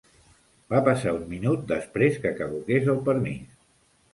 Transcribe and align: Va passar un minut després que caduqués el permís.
Va 0.73 0.79
passar 0.87 1.13
un 1.17 1.27
minut 1.33 1.67
després 1.73 2.17
que 2.25 2.33
caduqués 2.41 2.91
el 2.95 3.07
permís. 3.11 3.57